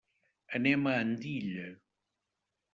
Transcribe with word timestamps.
Anem 0.59 0.89
a 0.91 0.95
Andilla. 1.03 1.69